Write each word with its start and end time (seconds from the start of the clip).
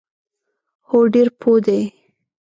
هو، 0.87 0.99
ډیر 1.13 1.27
پوه 1.39 1.59
دي 1.65 1.79